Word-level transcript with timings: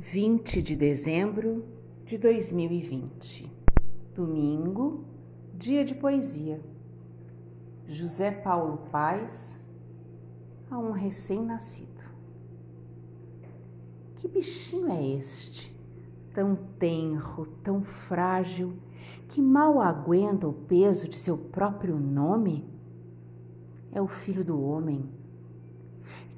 20 0.00 0.62
de 0.62 0.76
dezembro 0.76 1.64
de 2.06 2.16
2020, 2.16 3.52
domingo, 4.14 5.04
dia 5.52 5.84
de 5.84 5.92
poesia. 5.92 6.62
José 7.84 8.30
Paulo 8.30 8.78
Paz 8.92 9.60
a 10.70 10.78
um 10.78 10.92
recém-nascido. 10.92 12.04
Que 14.14 14.28
bichinho 14.28 14.88
é 14.88 15.04
este, 15.16 15.76
tão 16.32 16.54
tenro, 16.78 17.46
tão 17.64 17.82
frágil, 17.82 18.74
que 19.26 19.42
mal 19.42 19.80
aguenta 19.80 20.46
o 20.46 20.52
peso 20.52 21.08
de 21.08 21.16
seu 21.16 21.36
próprio 21.36 21.98
nome? 21.98 22.64
É 23.90 24.00
o 24.00 24.06
filho 24.06 24.44
do 24.44 24.62
homem. 24.62 25.10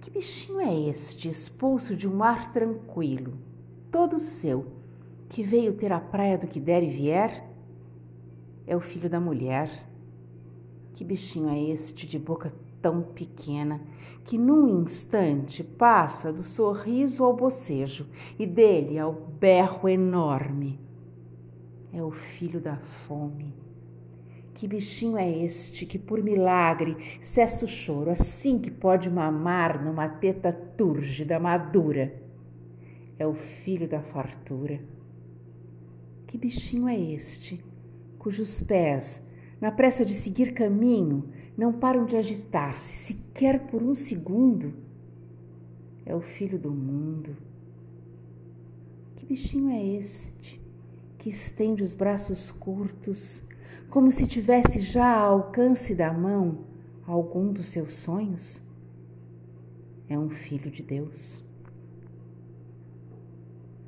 Que 0.00 0.10
bichinho 0.10 0.60
é 0.60 0.74
este, 0.88 1.28
expulso 1.28 1.94
de 1.94 2.08
um 2.08 2.16
mar 2.16 2.50
tranquilo? 2.54 3.49
Todo 3.90 4.18
seu, 4.18 4.66
que 5.28 5.42
veio 5.42 5.74
ter 5.74 5.92
a 5.92 6.00
praia 6.00 6.38
do 6.38 6.46
que 6.46 6.60
der 6.60 6.82
e 6.82 6.90
vier? 6.90 7.48
É 8.66 8.76
o 8.76 8.80
filho 8.80 9.10
da 9.10 9.20
mulher. 9.20 9.70
Que 10.94 11.04
bichinho 11.04 11.48
é 11.48 11.60
este 11.60 12.06
de 12.06 12.18
boca 12.18 12.52
tão 12.80 13.02
pequena 13.02 13.80
que 14.24 14.38
num 14.38 14.82
instante 14.82 15.62
passa 15.64 16.32
do 16.32 16.42
sorriso 16.42 17.24
ao 17.24 17.34
bocejo 17.34 18.06
e 18.38 18.46
dele 18.46 18.98
ao 18.98 19.12
berro 19.12 19.88
enorme? 19.88 20.78
É 21.92 22.02
o 22.02 22.10
filho 22.10 22.60
da 22.60 22.76
fome. 22.76 23.54
Que 24.54 24.68
bichinho 24.68 25.16
é 25.16 25.28
este 25.28 25.86
que, 25.86 25.98
por 25.98 26.22
milagre, 26.22 26.96
cessa 27.22 27.64
o 27.64 27.68
choro 27.68 28.10
assim 28.10 28.58
que 28.58 28.70
pode 28.70 29.10
mamar 29.10 29.82
numa 29.82 30.08
teta 30.08 30.52
túrgida 30.52 31.40
madura? 31.40 32.29
É 33.20 33.26
o 33.26 33.34
filho 33.34 33.86
da 33.86 34.00
fartura. 34.00 34.80
Que 36.26 36.38
bichinho 36.38 36.88
é 36.88 36.98
este, 36.98 37.62
cujos 38.18 38.62
pés, 38.62 39.22
na 39.60 39.70
pressa 39.70 40.06
de 40.06 40.14
seguir 40.14 40.54
caminho, 40.54 41.28
não 41.54 41.70
param 41.70 42.06
de 42.06 42.16
agitar-se 42.16 42.96
sequer 42.96 43.66
por 43.66 43.82
um 43.82 43.94
segundo? 43.94 44.72
É 46.06 46.16
o 46.16 46.22
filho 46.22 46.58
do 46.58 46.70
mundo. 46.70 47.36
Que 49.16 49.26
bichinho 49.26 49.68
é 49.68 49.84
este 49.84 50.58
que 51.18 51.28
estende 51.28 51.82
os 51.82 51.94
braços 51.94 52.50
curtos, 52.50 53.46
como 53.90 54.10
se 54.10 54.26
tivesse 54.26 54.80
já 54.80 55.18
ao 55.18 55.42
alcance 55.42 55.94
da 55.94 56.10
mão 56.10 56.64
algum 57.06 57.52
dos 57.52 57.68
seus 57.68 57.92
sonhos? 57.92 58.62
É 60.08 60.18
um 60.18 60.30
filho 60.30 60.70
de 60.70 60.82
Deus. 60.82 61.49